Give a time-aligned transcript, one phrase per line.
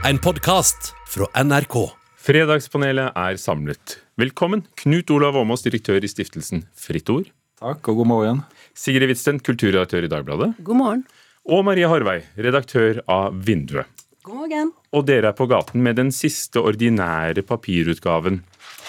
[0.00, 1.74] En podkast fra NRK.
[2.16, 3.98] Fredagspanelet er samlet.
[4.16, 7.26] Velkommen, Knut Olav Åmås, direktør i stiftelsen Fritt Ord.
[7.60, 8.40] Takk, og god morgen.
[8.72, 10.54] Sigrid Hvitsten, kulturredaktør i Dagbladet.
[10.64, 11.04] God morgen.
[11.44, 13.92] Og Marie Harvei, redaktør av Vinduet.
[14.24, 14.72] God morgen.
[14.96, 18.40] Og dere er på gaten med den siste ordinære papirutgaven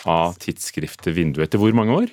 [0.07, 1.49] av tidsskriftet Vinduet.
[1.49, 2.11] Etter hvor mange år?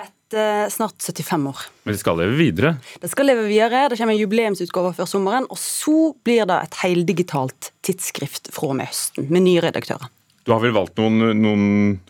[0.00, 1.66] Etter snart 75 år.
[1.84, 2.78] Men det skal leve videre.
[2.96, 6.80] Det skal leve videre, det kommer en jubileumsutgave før sommeren, og så blir det et
[6.80, 10.12] heldigitalt tidsskrift fra og med høsten, med nye redaktører.
[10.48, 11.64] Du har vel valgt noen, noen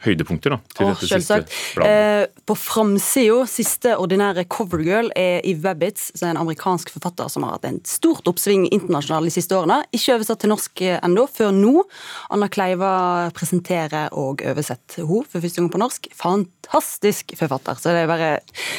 [0.05, 1.49] høydepunkter da, til Åh, dette selvsagt.
[1.51, 1.95] siste bladet?
[2.23, 7.43] Eh, på framsida, siste ordinære covergirl, er Eve Babbitts, som er en amerikansk forfatter som
[7.43, 9.81] har hatt en stort oppsving internasjonalt de siste årene.
[9.91, 11.83] Ikke oversatt til norsk eh, ennå, før nå.
[12.37, 12.93] Anna Kleiva
[13.35, 16.07] presenterer og oversetter henne for første gang på norsk.
[16.21, 18.31] Fantastisk forfatter, så det er bare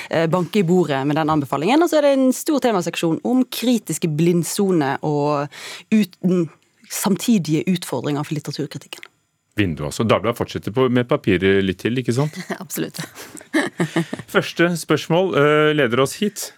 [0.08, 1.84] eh, banke i bordet med den anbefalingen.
[1.84, 5.52] Og så er det en stor temaseksjon om kritiske blindsoner og
[5.92, 6.48] uten
[6.90, 9.06] samtidige utfordringer for litteraturkritikken.
[9.60, 10.06] Vindu, også.
[10.08, 12.38] Dagbladet fortsetter på, med papiret litt til, ikke sant?
[12.64, 13.02] Absolutt.
[14.32, 16.50] Første spørsmål eh, leder oss hit.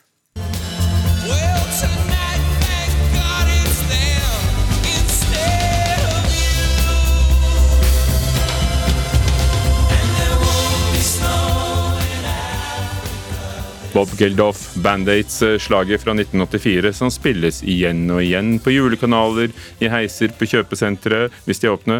[13.91, 19.51] Bob Geldof, Band-Aids-slaget fra 1984, som spilles igjen og igjen på julekanaler,
[19.83, 21.97] i heiser, på kjøpesentre, hvis de er åpne.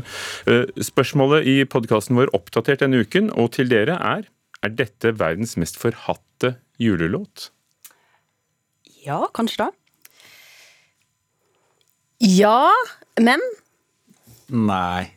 [0.48, 4.30] Eh, Spørsmålet i podkasten vår oppdatert denne uken, og til dere er
[4.62, 7.50] er dette verdens mest forhatte julelåt?
[9.02, 9.72] Ja, kanskje det.
[12.22, 12.70] Ja,
[13.20, 13.42] men
[14.52, 15.16] Nei.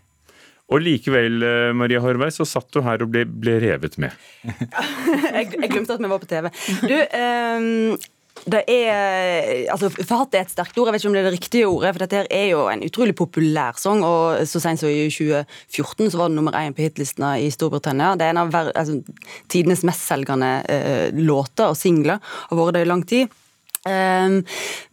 [0.75, 4.17] Og likevel, eh, Maria Horvei, så satt du her og ble, ble revet med.
[4.44, 6.50] jeg, jeg glemte at vi var på TV.
[6.83, 8.12] Du, um
[8.50, 10.89] det er altså, Forhatt er et sterkt ord.
[10.89, 11.92] Jeg vet ikke om det er det riktige ordet.
[11.95, 14.02] For dette er jo en utrolig populær sang.
[14.05, 18.12] Og så sent som i 2014 så var det nummer én på hitlistene i Storbritannia.
[18.19, 18.98] Det er en av altså,
[19.52, 22.20] tidenes mestselgende uh, låter og singler.
[22.51, 23.40] Har vært det i lang tid.
[23.84, 24.39] Um,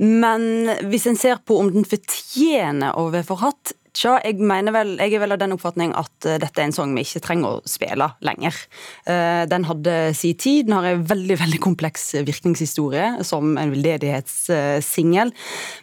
[0.03, 4.93] men hvis en ser på om den fortjener å være forhatt Tja, jeg mener vel,
[5.01, 7.57] jeg er vel av den oppfatning at eh, dette er en sang vi ikke trenger
[7.57, 8.55] å spille lenger.
[9.03, 15.33] Eh, den hadde sin tid, den har en veldig veldig kompleks virkningshistorie som en veldedighetssingel.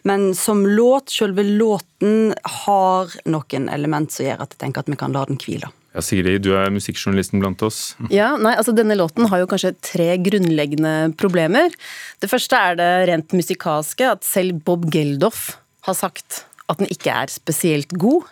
[0.08, 2.32] Men som låt, selve låten
[2.64, 5.68] har noen element som gjør at jeg tenker at vi kan la den hvile.
[5.92, 7.92] Ja, Sigrid, du er musikkjournalisten blant oss.
[8.14, 11.76] ja, nei, altså denne låten har jo kanskje tre grunnleggende problemer.
[12.24, 15.58] Det første er det rent musikalske, at selv Bob Geldof
[15.88, 18.26] har sagt at den ikke er spesielt god.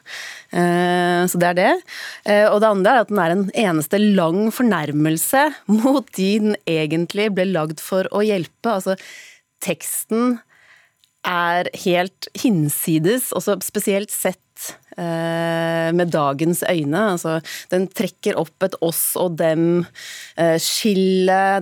[0.53, 1.71] Eh, Så det er det.
[2.27, 6.57] Eh, Og det andre er at den er en eneste lang fornærmelse mot de den
[6.67, 8.77] egentlig ble lagd for å hjelpe.
[8.77, 8.97] Altså,
[9.65, 10.39] teksten
[11.27, 17.03] er helt hinsides, også spesielt sett med dagens øyne.
[17.13, 17.41] Altså,
[17.73, 19.81] den trekker opp et oss og dem-skille.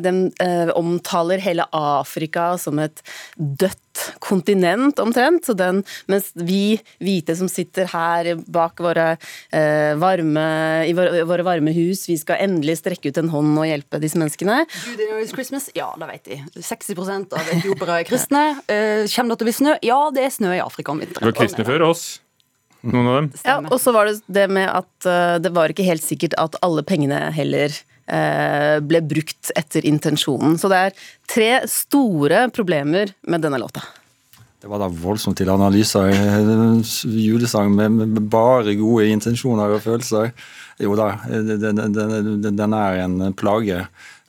[0.02, 3.02] den eh, omtaler hele Afrika som et
[3.36, 3.80] dødt
[4.18, 5.46] kontinent, omtrent.
[5.46, 9.16] Så den, mens vi hvite som sitter her bak våre,
[9.52, 10.46] eh, varme,
[10.88, 14.18] i våre, våre varme hus, vi skal endelig strekke ut en hånd og hjelpe disse
[14.20, 14.64] menneskene.
[14.66, 15.70] Do they know it's Christmas?
[15.74, 16.40] Ja, det vet de.
[16.60, 18.44] 60% av etiopere er kristne.
[18.68, 19.78] Eh, Kommer det til å bli snø?
[19.84, 22.23] Ja, det er snø i Afrika om Du var kristne før oss.
[22.84, 23.32] Noen av dem.
[23.46, 26.58] Ja, og så var det det med at uh, det var ikke helt sikkert at
[26.64, 30.58] alle pengene heller uh, ble brukt etter intensjonen.
[30.60, 33.84] Så det er tre store problemer med denne låta.
[34.64, 36.08] Det var da voldsomt til analyser.
[36.12, 40.30] En Julesang med, med bare gode intensjoner og følelser.
[40.80, 41.96] Jo da, den, den,
[42.40, 43.82] den, den er en plage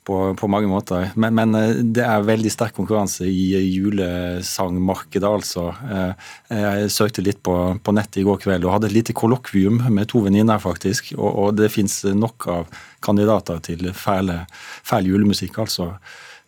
[0.06, 1.10] på, på mange måter.
[1.18, 5.68] Men, men eh, det er veldig sterk konkurranse i julesangmarkedet, altså.
[5.90, 9.82] Eh, Jeg søkte litt på, på nettet i går kveld og hadde et lite kollokvium
[9.90, 11.12] med to venninner, faktisk.
[11.18, 12.70] Og, og det fins nok av
[13.04, 14.44] kandidater til fæle,
[14.86, 15.92] fæl julemusikk, altså.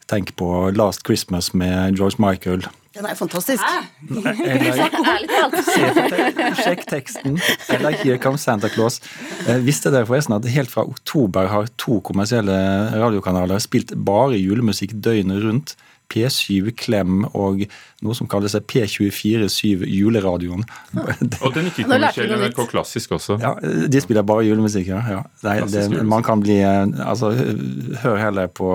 [0.08, 2.64] Tenk på Last Christmas med George Michael.
[2.98, 3.62] Den er fantastisk.
[6.62, 7.36] Sjekk teksten.
[7.70, 8.98] Eller Here Comes Santa Claus.
[9.46, 12.56] Eh, visste dere forresten at helt fra oktober har to kommersielle
[12.98, 15.76] radiokanaler spilt bare julemusikk døgnet rundt?
[16.08, 17.66] P7 Klem og
[18.00, 20.62] noe som kalles P247 Juleradioen.
[21.44, 23.36] Og den ikke-kommersielle NRK Klassisk også.
[23.42, 25.02] Ja, De spiller bare julemusikk, ja.
[25.12, 25.20] ja.
[25.42, 27.34] Det det, man kan bli eh, Altså,
[28.02, 28.70] hør heller på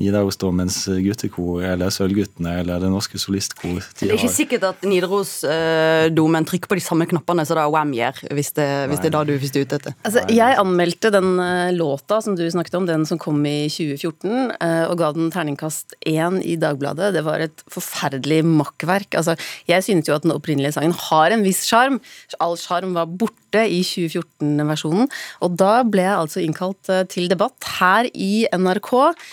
[0.00, 3.78] Nidarosdomens guttekor eller Sølvguttene eller Det Norske Solistkor.
[3.78, 7.92] De Det er ikke sikkert at Nidarosdomen trykker på de samme knappene som da Wam
[7.96, 9.96] gjør, hvis det, hvis det er da du hvis du er ute etter.
[10.08, 14.54] Altså, jeg anmeldte den eh, låta som du snakket om, den som kom i 2014,
[14.56, 19.18] eh, og ga den terningkast én i Dagbladet, det var et forferdelig makkverk.
[19.20, 19.36] Altså,
[19.68, 22.00] jeg synes jo at den opprinnelige sangen har en viss sjarm.
[22.40, 25.10] All sjarm var borte i 2014-versjonen.
[25.44, 29.30] Og da ble jeg altså innkalt eh, til debatt her i NRK eh,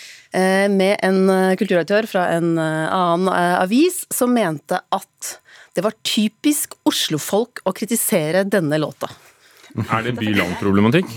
[0.72, 5.32] med en eh, kulturaktør fra en eh, annen eh, avis som mente at
[5.78, 9.10] det var typisk Oslo-folk å kritisere denne låta.
[9.78, 11.12] Er det by-land-problematikk?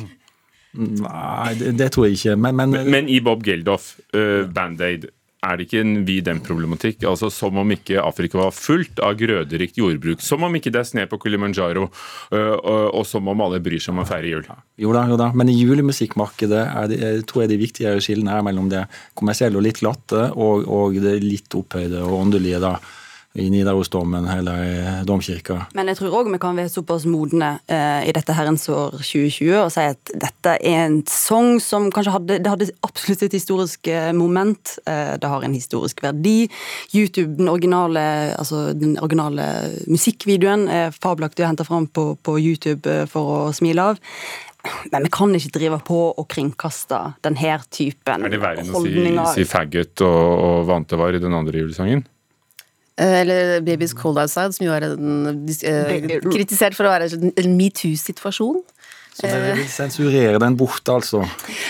[0.76, 2.34] Nei, det, det tror jeg ikke.
[2.36, 5.08] Men, men, Men i Bob Geldof, uh, Band-Aid,
[5.40, 7.04] er det ikke en vi-dem-problematikk?
[7.08, 10.20] Altså Som om ikke Afrika var fullt av grøderikt jordbruk.
[10.24, 13.80] Som om ikke det er sne på Kilimanjaro, øh, og, og som om alle bryr
[13.80, 14.48] seg om å feire jul.
[14.80, 15.30] Jo da, jo da.
[15.36, 18.84] Men i julemusikkmarkedet er det, tror jeg de viktigere skillene er mellom det
[19.18, 22.76] kommersielle og litt glatte, og, og det litt opphøyde og åndelige da,
[23.34, 25.60] i Nidarosdomen eller i domkirka.
[25.78, 29.52] Men jeg tror òg vi kan være såpass modne eh, i dette herrens år 2020
[29.60, 33.86] og si at dette er en sang som kanskje hadde Det hadde absolutt et historisk
[33.86, 34.74] eh, moment.
[34.82, 36.50] Eh, det har en historisk verdi.
[36.94, 39.46] YouTube, den originale, altså den originale
[39.86, 44.06] musikkvideoen, er fabelaktig å hente fram på, på YouTube eh, for å smile av.
[44.90, 48.26] Men vi kan ikke drive på og kringkaste denne typen holdninger.
[48.26, 52.02] Er det verre enn å si, si faggot og, og vantevar i den andre julesangen?
[53.00, 57.56] Eh, Eller 'Babies Cold Outside, som jo er en, eh, kritisert for å være en
[57.56, 58.60] metoo-situasjon.
[59.10, 61.20] Så dere vil sensurere den bort, altså?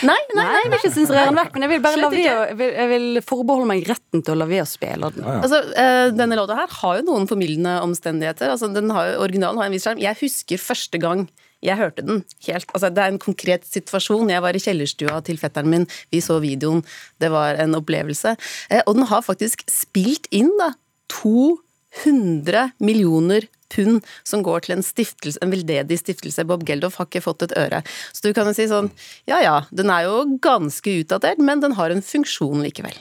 [0.07, 2.25] Nei, nei, Nei, jeg vil ikke sensurere den vekk, men jeg vil bare la vi,
[2.27, 5.25] jeg vil, jeg vil forbeholde meg retten til å la være å spille den.
[5.25, 8.53] Altså, eh, denne låta her har jo noen formildende omstendigheter.
[8.53, 10.03] Altså, den har, originalen har en viss sjarm.
[10.03, 11.25] Jeg husker første gang
[11.65, 12.69] jeg hørte den helt.
[12.75, 14.31] Altså, det er en konkret situasjon.
[14.33, 16.85] Jeg var i kjellerstua til fetteren min, vi så videoen.
[17.21, 18.37] Det var en opplevelse.
[18.71, 20.75] Eh, og den har faktisk spilt inn da
[21.13, 26.45] 200 millioner pund som går til en stiftelse, en veldedig stiftelse.
[26.49, 27.83] Bob Geldof har ikke fått et øre.
[28.13, 28.91] Så du kan jo si sånn,
[29.31, 32.99] ja ja, den er jo ganske utdatert, men den har en funksjon likevel.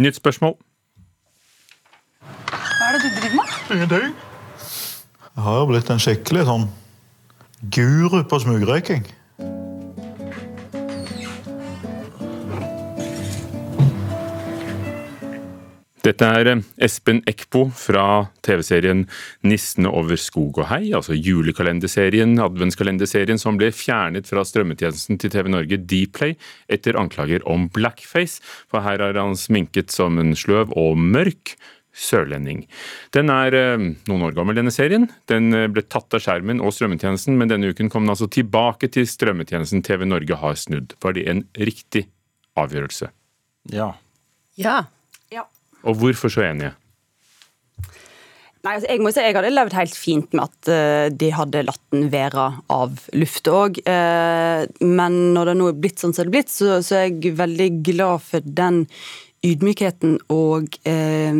[0.00, 0.56] Nytt spørsmål.
[2.50, 3.56] Hva er det du driver med?
[3.76, 4.12] Ingenting.
[5.30, 6.68] Jeg har jo blitt en skikkelig sånn
[7.72, 9.06] guru på smugrøyking.
[16.00, 19.02] Dette er eh, Espen Eckbo fra TV-serien
[19.44, 25.50] 'Nissene over skog og hei', altså julekalenderserien, adventskalenderserien som ble fjernet fra strømmetjenesten til TV
[25.52, 26.38] Norge Dplay
[26.72, 31.52] etter anklager om blackface, for her er han sminket som en sløv og mørk
[31.92, 32.62] sørlending.
[33.12, 35.04] Den er eh, noen år gammel, denne serien.
[35.28, 38.88] Den eh, ble tatt av skjermen og strømmetjenesten, men denne uken kom den altså tilbake
[38.94, 40.96] til strømmetjenesten TV Norge har snudd.
[41.04, 42.06] Var det en riktig
[42.56, 43.10] avgjørelse?
[43.74, 43.90] Ja.
[44.56, 44.99] Ja, Ja.
[45.86, 46.74] Og hvorfor så enige?
[48.60, 51.62] Nei, altså jeg må si jeg hadde levd helt fint med at eh, de hadde
[51.64, 53.80] latt den være av lufta òg.
[54.84, 57.32] men når det nå er blitt sånn som det er blitt, så, så er jeg
[57.40, 58.84] veldig glad for den
[59.46, 61.32] ydmykheten og eh,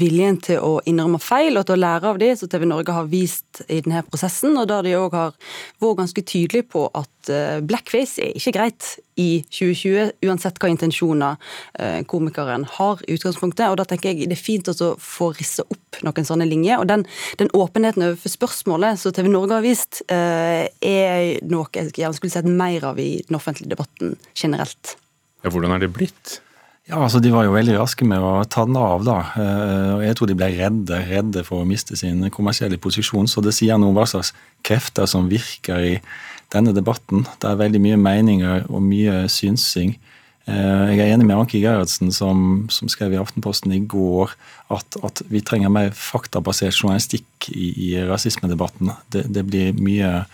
[0.00, 3.08] viljen til å innrømme feil og til å lære av det, som TV Norge har
[3.12, 4.56] vist i denne prosessen.
[4.56, 5.34] Og der de òg har
[5.82, 11.36] vært ganske tydelige på at eh, blackface er ikke greit i 2020, uansett hva intensjoner
[11.76, 13.66] eh, komikeren har i utgangspunktet.
[13.68, 16.80] Og da tenker jeg det er fint å få risse opp noen sånne linjer.
[16.80, 17.04] Og den,
[17.42, 22.32] den åpenheten overfor spørsmålet som TV Norge har vist, eh, er noe jeg gjerne skulle
[22.32, 24.96] sett mer av i den offentlige debatten generelt.
[25.42, 26.38] Ja, hvordan er det blitt?
[26.90, 29.04] Ja, altså De var jo veldig raske med å ta den av.
[29.06, 33.28] da, eh, og Jeg tror de ble redde, redde for å miste sin kommersielle posisjon.
[33.28, 34.32] Så det sier noe om hva slags
[34.64, 36.00] krefter som virker i
[36.50, 37.24] denne debatten.
[37.40, 39.96] Det er veldig mye meninger og mye synsing.
[40.48, 44.34] Eh, Jeg er enig med Anki Gerhardsen, som, som skrev i Aftenposten i går
[44.70, 48.90] at, at vi trenger mer faktabasert journalistikk i, i rasismedebatten.
[49.08, 50.24] Det, det blir mye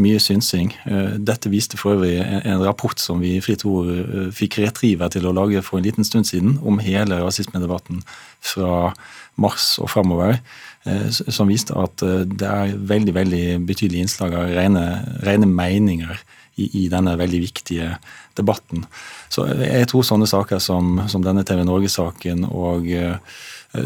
[0.00, 0.72] mye synsing.
[0.90, 5.12] Eh, Dette viste for øvrig en rapport som vi i Fritt Ord eh, fikk Retriever
[5.12, 8.02] til å lage for en liten stund siden, om hele rasismedebatten
[8.44, 8.92] fra
[9.40, 10.40] mars og framover,
[10.86, 14.84] eh, som viste at det er veldig veldig betydelige innslag av rene,
[15.26, 16.18] rene meninger
[16.58, 17.94] i, i denne veldig viktige
[18.38, 18.86] debatten.
[19.30, 22.90] Så jeg tror sånne saker som, som denne TV Norge-saken og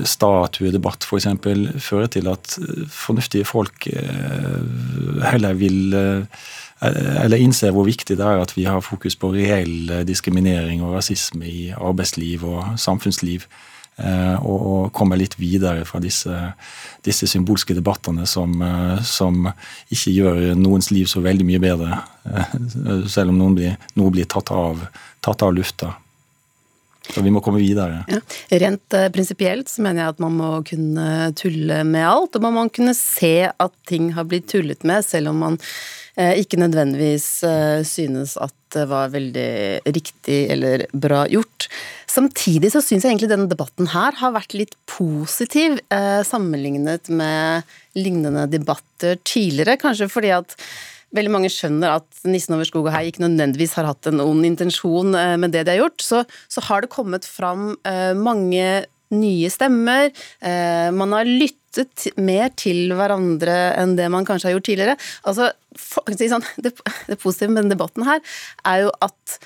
[0.04, 1.26] statuedebatt f.eks.
[1.80, 4.60] fører til at eh, fornuftige folk eh,
[5.30, 6.22] heller vil eh,
[6.78, 10.94] eller innser hvor viktig det er at vi har fokus på reell eh, diskriminering og
[10.98, 13.48] rasisme i arbeidsliv og samfunnsliv.
[13.98, 16.54] eh, Og, og kommer litt videre fra disse,
[17.02, 19.48] disse symbolske debattene som, eh, som
[19.90, 21.98] ikke gjør noens liv så veldig mye bedre,
[22.30, 22.52] eh,
[23.10, 24.86] selv om noen blir, blir tatt av,
[25.20, 25.96] tatt av lufta.
[27.14, 28.02] Så vi må komme videre.
[28.10, 28.20] Ja.
[28.64, 32.56] Rent eh, prinsipielt så mener jeg at man må kunne tulle med alt, og man
[32.56, 35.58] må kunne se at ting har blitt tullet med, selv om man
[36.18, 39.52] eh, ikke nødvendigvis eh, synes at det var veldig
[39.88, 41.70] riktig eller bra gjort.
[42.08, 47.64] Samtidig så syns jeg egentlig denne debatten her har vært litt positiv eh, sammenlignet med
[47.96, 50.56] lignende debatter tidligere, kanskje fordi at
[51.16, 54.44] Veldig mange skjønner at Nissen over skog og hei ikke nødvendigvis har hatt en ond
[54.44, 56.04] intensjon eh, med det de har gjort.
[56.04, 58.66] Så, så har det kommet fram eh, mange
[59.14, 60.10] nye stemmer.
[60.44, 64.98] Eh, man har lyttet mer til hverandre enn det man kanskje har gjort tidligere.
[65.24, 65.48] Altså,
[65.80, 66.74] sånn, det,
[67.16, 68.20] positive med denne debatten her
[68.68, 69.40] er jo at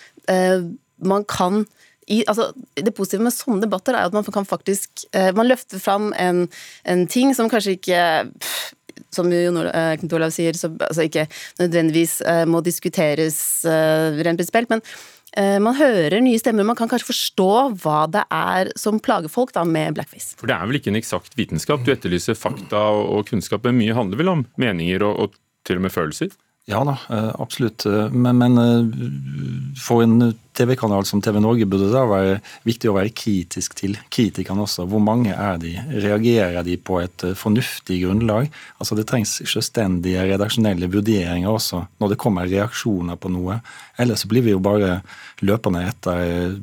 [1.03, 1.65] man kan
[2.07, 5.03] i, altså, det positive med sånne debatter er at man kan faktisk
[5.35, 6.45] Man løfter fram en,
[6.87, 8.71] en ting som kanskje ikke pff,
[9.15, 11.27] som Jon Olav, eh, Knut Olav sier, så, altså ikke
[11.61, 13.39] nødvendigvis eh, må diskuteres
[13.69, 14.85] eh, rent prinsipielt, men
[15.33, 19.63] man hører nye stemmer, man kan kanskje forstå hva det er som plager folk da
[19.65, 20.35] med blackface.
[20.37, 21.87] For det er vel ikke en eksakt vitenskap?
[21.87, 25.81] Du etterlyser fakta og, og kunnskap, men mye handler vel om meninger og, og til
[25.81, 26.37] og med følelser?
[26.69, 26.99] Ja da,
[27.41, 27.89] absolutt.
[28.13, 33.77] Men, men få en TV-kanal som TV Norge burde da være viktig å være kritisk
[33.79, 34.87] til kritikerne også.
[34.91, 35.75] Hvor mange er de?
[36.05, 38.51] Reagerer de på et eh, fornuftig grunnlag?
[38.79, 43.61] Altså Det trengs selvstendige redaksjonelle vurderinger også når det kommer reaksjoner på noe.
[44.01, 45.01] Ellers blir vi jo bare
[45.43, 46.59] løpende etter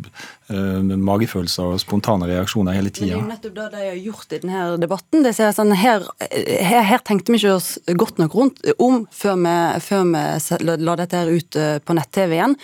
[0.53, 3.07] eh, magefølelser og spontane reaksjoner hele tida.
[3.07, 5.25] det er jo nettopp det de har gjort i denne debatten.
[5.25, 9.39] Det sier sånn, her, her, her tenkte vi ikke oss godt nok rundt om før
[9.43, 10.23] vi, før vi
[10.67, 12.57] la, la dette her ut eh, på nett-TV igjen.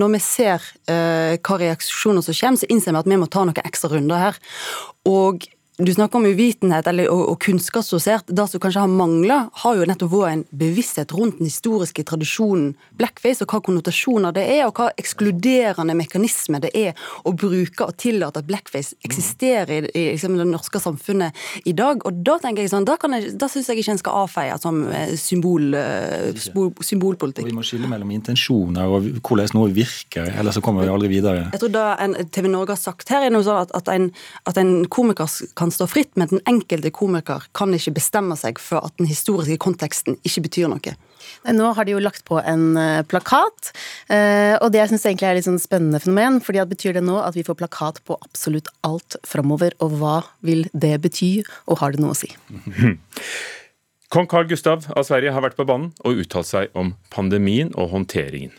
[0.00, 3.44] Når vi ser uh, hva reaksjoner som kommer, så innser vi at vi må ta
[3.46, 4.38] noen ekstra runder her.
[5.08, 5.46] Og
[5.84, 8.26] du snakker om uvitenhet eller, og, og kunnskapsdosert.
[8.28, 12.74] Det som kanskje har mangla, har jo nettopp vært en bevissthet rundt den historiske tradisjonen
[13.00, 16.92] blackface, og hva konnotasjoner det er, og hva ekskluderende mekanisme det er
[17.26, 21.36] å bruke og tillate at blackface eksisterer i, i liksom, det norske samfunnet
[21.68, 22.04] i dag.
[22.08, 24.82] Og da tenker jeg sånn, da, jeg- da syns jeg ikke en skal avfeie som
[24.92, 26.32] eh, symbol, eh,
[26.82, 30.92] symbol, Og vi må skille mellom intensjoner og hvordan noe virker, ellers så kommer vi
[30.92, 31.48] aldri videre.
[31.52, 34.10] Jeg tror da en, TV Norge har sagt her, er noe sånn at, at, en,
[34.48, 38.84] at en komiker kan stå fritt, men den enkelte komiker kan ikke bestemme seg for
[38.84, 40.94] at den historiske konteksten ikke betyr noe.
[41.44, 43.72] Nei, Nå har de jo lagt på en eh, plakat,
[44.12, 46.40] eh, og det jeg syns egentlig er et litt sånn spennende fenomen.
[46.44, 50.16] fordi at Betyr det nå at vi får plakat på absolutt alt framover, og hva
[50.40, 52.30] vil det bety, og har det noe å si?
[54.12, 57.92] Kong Carl Gustav av Sverige har vært på banen og uttalt seg om pandemien og
[57.94, 58.52] håndteringen.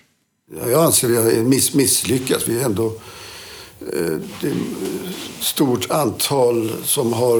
[0.54, 2.48] Jeg Jag anser vi har miss, misslyckats.
[2.48, 2.94] Vi är ändå
[4.42, 7.40] det är stort antal som har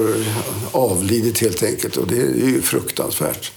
[0.72, 3.52] avlidet helt enkelt och det är ju fruktansvärt.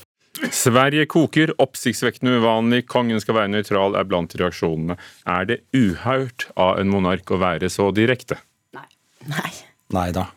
[0.51, 4.98] Sverige koker, oppsiktsvekkende uvanlig, kongen skal være nøytral, er blant reaksjonene.
[5.25, 8.38] Er det uhørt av en monark å være så direkte?
[8.77, 9.51] Nei.
[9.96, 10.27] Nei da.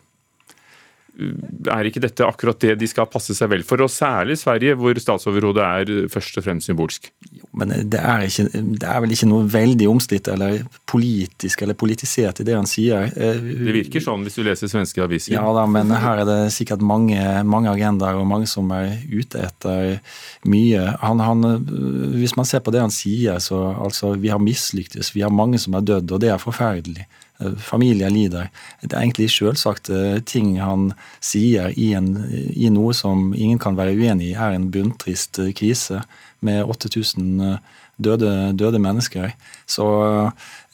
[1.71, 4.97] Er ikke dette akkurat det de skal passe seg vel for, og særlig Sverige, hvor
[4.97, 7.09] statsoverhodet er først og fremst symbolsk?
[7.57, 12.41] Men det er, ikke, det er vel ikke noe veldig omstridt eller politisk eller politisert
[12.41, 13.09] i det han sier.
[13.11, 15.35] Eh, Det virker sånn hvis du leser svenske aviser.
[15.35, 19.41] Ja da, men her er det sikkert mange, mange agendaer og mange som er ute
[19.47, 19.99] etter
[20.47, 20.85] mye.
[21.03, 25.13] Han, han, øh, hvis man ser på det han sier, så altså, vi har mislyktes,
[25.15, 27.07] vi har mange som er dødd, og det er forferdelig.
[27.41, 28.49] Eh, Familier lider.
[28.81, 33.97] Det er egentlig selvsagte ting han sier i, en, i noe som ingen kan være
[33.97, 36.03] uenig i, er en bunntrist eh, krise
[36.41, 37.59] med 8000
[38.01, 39.31] døde, døde mennesker.
[39.69, 39.85] Så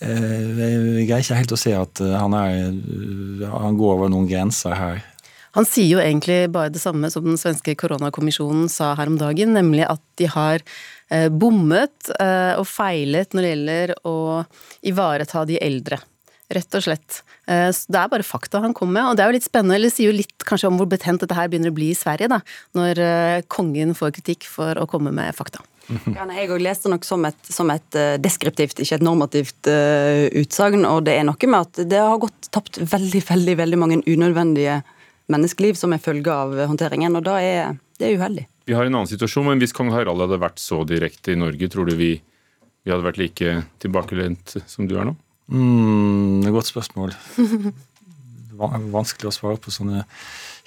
[0.02, 4.12] eh, jeg greier ikke helt å se at eh, han, er, eh, han går over
[4.14, 5.06] noen grenser her.
[5.58, 9.56] Han sier jo egentlig bare det samme som den svenske koronakommisjonen sa her om dagen,
[9.58, 10.62] nemlig at de har
[11.10, 14.18] eh, bommet eh, og feilet når det gjelder å
[14.86, 16.00] ivareta de eldre.
[16.48, 17.24] Rett og slett.
[17.48, 19.76] Eh, så Det er bare fakta han kommer med, og det er jo litt spennende,
[19.76, 22.30] eller sier jo litt kanskje om hvor betent dette her begynner å bli i Sverige,
[22.32, 22.40] da,
[22.78, 25.64] når eh, kongen får kritikk for å komme med fakta.
[26.18, 30.28] Ja, nei, jeg leste nok som et, som et eh, deskriptivt, ikke et normativt uh,
[30.36, 30.84] utsagn.
[30.88, 34.82] Og det er noe med at det har gått tapt veldig, veldig, veldig mange unødvendige
[35.32, 38.48] menneskeliv som er følge av håndteringen, og da er det er uheldig.
[38.68, 41.70] Vi har en annen situasjon, men hvis kong Harald hadde vært så direkte i Norge,
[41.72, 42.12] tror du vi,
[42.84, 45.16] vi hadde vært like tilbakelent som du er nå?
[45.48, 47.14] Mm, det er et godt spørsmål.
[48.58, 50.04] Va- Vanskelig å svare på sånne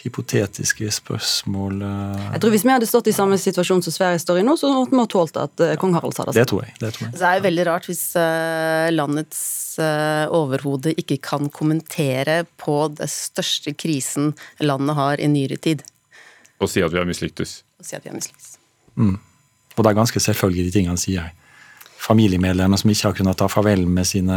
[0.00, 1.82] hypotetiske spørsmål.
[1.84, 2.20] eh.
[2.36, 4.70] Jeg tror Hvis vi hadde stått i samme situasjon som Sverige står i nå, så
[4.72, 6.36] måtte vi ha tålt at eh, kong Harald sa det.
[6.38, 6.72] Det tror jeg.
[6.80, 7.12] Det tror jeg.
[7.18, 9.42] Det er jo veldig rart hvis eh, landets
[9.80, 15.84] overhode ikke kan kommentere på det største krisen landet har i nyere tid,
[16.60, 17.62] Og si at vi har mislyktes.
[17.80, 18.56] og si at vi har mislyktes.
[19.00, 21.30] Og det er ganske selvfølgelig de tingene han sier.
[22.00, 24.36] Familiemedlemmer som ikke har kunnet ta farvel med sine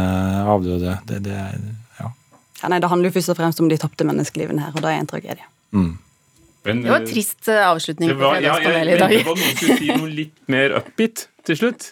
[0.52, 0.98] avdøde.
[1.08, 1.38] Det, det,
[1.98, 2.10] ja.
[2.62, 4.92] Ja, nei, Det handler jo først og fremst om de tapte menneskelivene her, og det
[4.92, 5.46] er en tragedie.
[5.72, 8.96] Men, Det var en eh, trist eh, avslutning det på var, ja, jeg Fredagspanelet i
[8.96, 9.16] ventet dag.
[9.16, 11.88] Det var noen skulle si noe litt mer upbeat til slutt.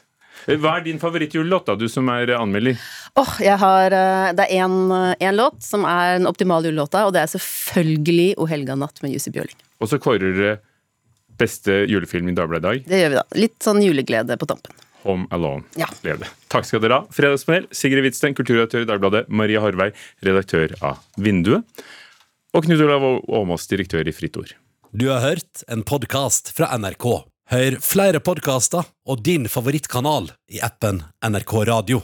[0.47, 2.81] Eh, Hva er din favorittjulelåt, da, du som er anmelder?
[3.21, 7.25] Åh, jeg har, eh, Det er én låt som er den optimale julelåta, og det
[7.25, 9.59] er selvfølgelig O helga natt med Jussi Bjørling.
[9.81, 10.55] Og så kårer dere
[11.41, 12.89] beste julefilm i Dagbladet i dag.
[12.89, 13.27] Det gjør vi da.
[13.41, 14.73] Litt sånn juleglede på tampen.
[15.05, 15.65] Home Alone.
[15.79, 15.89] Ja.
[16.53, 17.09] Takk skal dere ha.
[17.15, 19.27] Fredagspanel, Sigrid Hvitsten, kulturredaktør i Dagbladet.
[19.29, 19.91] Maria Horvei,
[20.25, 21.67] redaktør av Vinduet.
[22.53, 24.55] Og Knut Olav Åmås, direktør i Fritt Ord.
[24.93, 27.07] Du har hørt en podkast fra NRK.
[27.53, 32.03] Hør flere podkaster og din favorittkanal i appen NRK Radio.